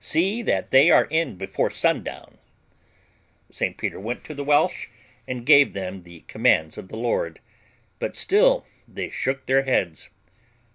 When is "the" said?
4.32-4.42, 6.04-6.20, 6.88-6.96